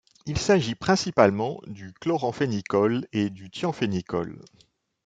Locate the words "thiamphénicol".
3.51-4.41